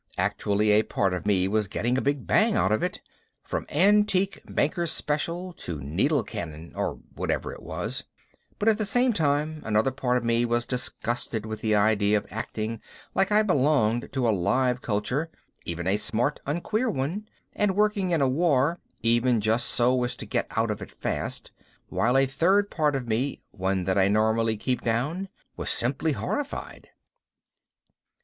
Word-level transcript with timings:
Actually 0.17 0.71
a 0.71 0.81
part 0.81 1.13
of 1.13 1.27
me 1.27 1.47
was 1.47 1.67
getting 1.67 1.95
a 1.95 2.01
big 2.01 2.25
bang 2.25 2.55
out 2.55 2.71
of 2.71 2.81
it 2.81 2.99
from 3.43 3.67
antique 3.69 4.41
Banker's 4.49 4.89
Special 4.91 5.53
to 5.53 5.79
needle 5.79 6.23
cannon 6.23 6.73
(or 6.75 6.95
whatever 7.13 7.53
it 7.53 7.61
was) 7.61 8.03
but 8.57 8.67
at 8.67 8.79
the 8.79 8.83
same 8.85 9.13
time 9.13 9.61
another 9.63 9.91
part 9.91 10.17
of 10.17 10.23
me 10.23 10.43
was 10.43 10.65
disgusted 10.65 11.45
with 11.45 11.61
the 11.61 11.75
idea 11.75 12.17
of 12.17 12.25
acting 12.31 12.81
like 13.13 13.31
I 13.31 13.43
belonged 13.43 14.11
to 14.13 14.27
a 14.27 14.33
live 14.35 14.81
culture 14.81 15.29
(even 15.65 15.85
a 15.85 15.97
smart, 15.97 16.39
unqueer 16.47 16.89
one) 16.91 17.29
and 17.53 17.75
working 17.75 18.09
in 18.09 18.21
a 18.21 18.27
war 18.27 18.79
(even 19.03 19.39
just 19.39 19.67
so 19.67 20.03
as 20.03 20.15
to 20.15 20.25
get 20.25 20.47
out 20.55 20.71
of 20.71 20.81
it 20.81 20.89
fast), 20.89 21.51
while 21.89 22.17
a 22.17 22.25
third 22.25 22.71
part 22.71 22.95
of 22.95 23.07
me 23.07 23.39
one 23.51 23.83
that 23.83 23.99
I 23.99 24.07
normally 24.07 24.57
keep 24.57 24.81
down 24.81 25.29
was 25.55 25.69
very 25.69 25.75
simply 25.77 26.11
horrified. 26.13 26.87